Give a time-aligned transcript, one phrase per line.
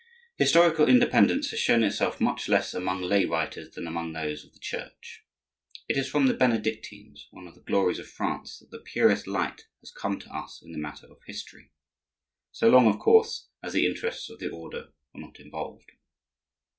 [0.37, 4.57] Historical independence has shown itself much less among lay writers than among those of the
[4.59, 5.23] Church.
[5.87, 9.67] It is from the Benedictines, one of the glories of France, that the purest light
[9.81, 14.27] has come to us in the matter of history,—so long, of course, as the interests
[14.31, 15.91] of the order were not involved.